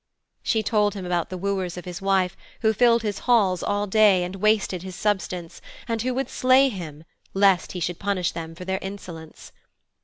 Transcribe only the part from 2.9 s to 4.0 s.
his halls all